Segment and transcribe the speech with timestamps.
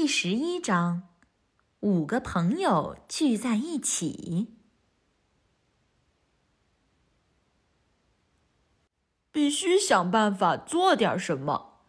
[0.00, 1.10] 第十一章，
[1.80, 4.56] 五个朋友聚在一起。
[9.30, 11.82] 必须想办法做点什么。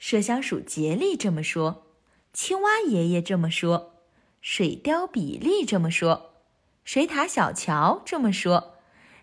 [0.00, 1.86] 麝香鼠杰利这么说，
[2.32, 4.02] 青蛙爷爷这么说，
[4.40, 6.42] 水貂比利这么说，
[6.82, 8.78] 水獭小乔这么说，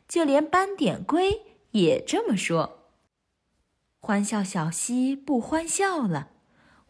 [0.08, 2.88] 就连斑点龟也这么说。
[4.00, 6.30] 欢笑小溪不欢笑了，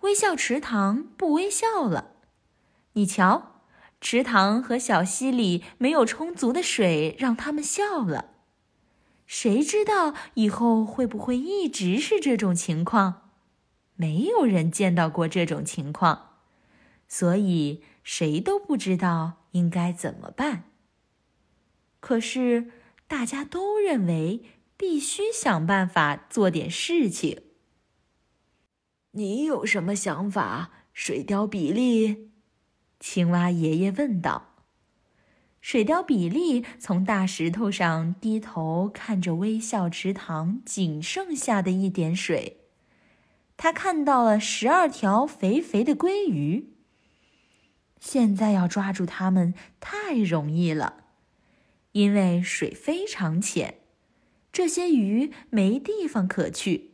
[0.01, 2.15] 微笑池塘不微笑了。
[2.93, 3.61] 你瞧，
[4.01, 8.31] 池塘和小溪里没有充足的水，让他们笑了。
[9.27, 13.29] 谁知道以后会不会一直是这种情况？
[13.95, 16.37] 没有人见到过这种情况，
[17.07, 20.63] 所以谁都不知道应该怎么办。
[21.99, 22.71] 可是
[23.07, 24.43] 大家都认为
[24.77, 27.43] 必须想办法做点事情。
[29.13, 32.29] 你有什么想法，水貂比利？
[32.99, 34.53] 青蛙爷爷问道。
[35.61, 42.57] 水貂比利从大石头上低头看着微笑池塘仅剩下的一点水，
[43.57, 46.75] 他看到了十二条肥肥的鲑鱼。
[47.99, 51.05] 现在要抓住它们太容易了，
[51.93, 53.79] 因为水非常浅，
[54.53, 56.88] 这些鱼没地方可去。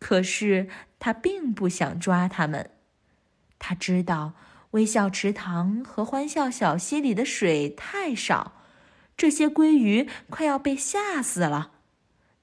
[0.00, 2.72] 可是他并不想抓他们，
[3.60, 4.32] 他知道。
[4.72, 8.52] 微笑池塘和欢笑小溪里的水太少，
[9.16, 11.72] 这些鲑鱼快要被吓死了。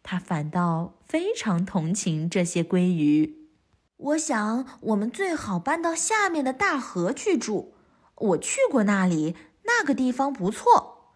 [0.03, 3.47] 他反倒非常同情这些鲑鱼。
[3.95, 7.75] 我想，我们最好搬到下面的大河去住。
[8.15, 11.13] 我去过那里，那个地方不错。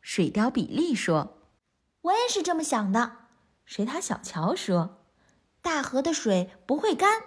[0.00, 1.38] 水貂比利说
[2.02, 3.12] ：“我也是这么想的。”
[3.64, 4.97] 水獭小乔说
[5.62, 7.22] ：“大河的水不会干。”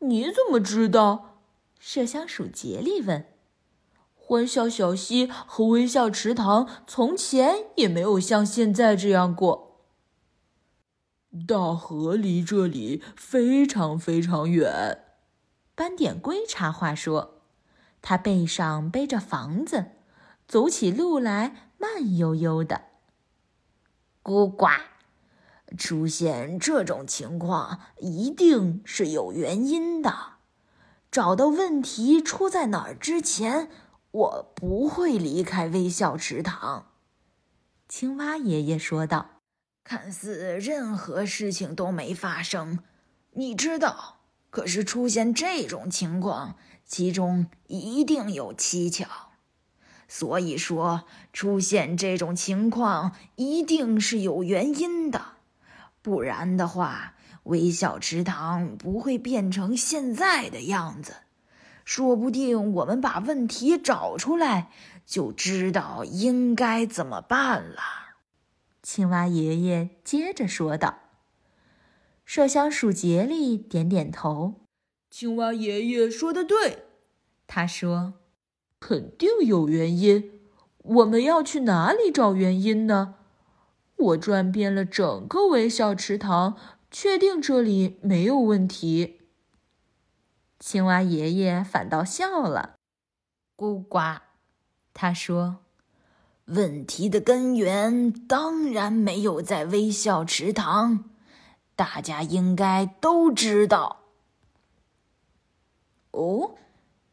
[0.00, 1.42] 你怎么知道？
[1.82, 3.26] 麝香鼠杰利问
[4.14, 9.82] ：“欢笑小溪和微笑池塘从前也没有像现在这样过。
[11.46, 15.04] 大河离这里非常非常远。”
[15.74, 17.42] 斑点龟插话说
[18.02, 19.92] ：“它背上背着房子，
[20.46, 22.82] 走起路来慢悠悠的。”
[24.22, 24.66] 咕呱，
[25.76, 30.34] 出现这种情况一定是有原因的。
[31.10, 33.70] 找到问题出在哪儿之前，
[34.10, 36.86] 我不会离开微笑池塘。”
[37.88, 39.40] 青蛙爷爷说道。
[39.82, 42.78] “看似任何事情都没发生，
[43.32, 44.20] 你知道，
[44.50, 49.08] 可是出现这种情况，其中一定有蹊跷。
[50.06, 55.38] 所以说，出现这种情况一定是有原因的，
[56.02, 61.14] 不然的话。”微笑池塘不会变成现在的样子，
[61.86, 64.70] 说不定我们把问题找出来，
[65.06, 67.80] 就知道应该怎么办了。
[68.82, 70.98] 青蛙爷爷接着说道。
[72.28, 74.66] 麝香鼠杰利点点头。
[75.10, 76.84] 青蛙爷爷说的对，
[77.46, 78.14] 他说
[78.78, 80.40] ：“肯定有原因。
[80.82, 83.16] 我们要去哪里找原因呢？
[84.00, 86.56] 我转遍了整个微笑池塘。”
[86.92, 89.20] 确定这里没有问题。
[90.58, 92.74] 青蛙爷爷反倒笑了，
[93.56, 94.22] 咕呱，
[94.92, 95.58] 他说
[96.46, 101.04] ：“问题的根源当然没有在微笑池塘，
[101.76, 104.00] 大家应该都知道。”
[106.10, 106.56] 哦，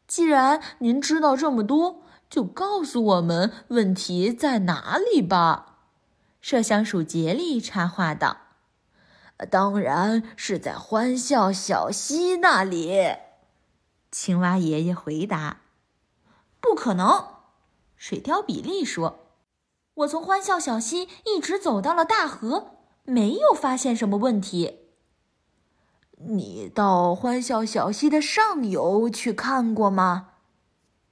[0.08, 5.66] 既然您知道这么多，就告诉我们问题在哪里吧。”
[6.48, 8.38] 麝香鼠杰利插话道。
[9.50, 13.16] 当然是在欢笑小溪那里，
[14.10, 15.58] 青蛙爷爷回答
[16.58, 17.34] ：“不可能。”
[17.98, 19.26] 水貂比利说
[19.92, 24.86] ：“我从欢笑小溪一直走到了大河，没有发现什么问题。”
[26.16, 30.30] 你到欢笑小溪的上游去看过吗？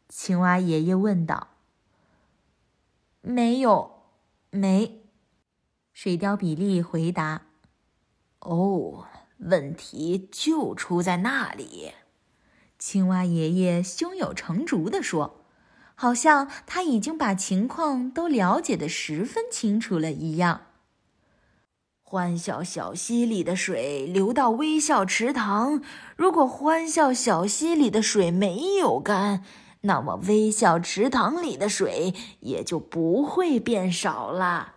[0.08, 1.48] 青蛙爷爷问道。
[3.20, 4.00] “没有，
[4.48, 5.02] 没。”
[5.98, 7.46] 水貂比利回答。
[8.40, 9.06] 哦，
[9.38, 11.92] 问题就出在那里。
[12.78, 15.46] 青蛙爷爷胸有成竹地说，
[15.94, 20.66] 好像他已经把情况都了解的十分清楚了一样。
[22.02, 25.80] 欢笑小溪里的水流到微笑池塘，
[26.14, 29.42] 如果欢笑小溪里的水没有干，
[29.80, 34.74] 那么微笑池塘里的水也就不会变少了。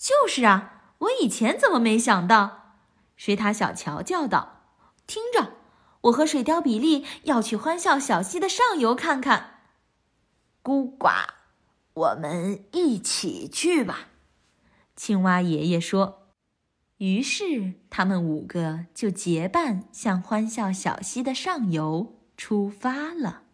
[0.00, 0.78] 就是啊。
[0.98, 2.76] 我以前怎么没想到？
[3.16, 4.64] 水獭小乔叫道
[5.06, 5.54] ：“听着，
[6.02, 9.60] 我和水貂比利要去欢笑小溪的上游看看。
[10.62, 11.24] 孤寡，
[11.94, 14.08] 我们一起去吧。
[14.96, 16.18] 青蛙爷爷说。
[16.98, 23.44] 于是，他们五个就结伴向欢笑小溪的上游出发了。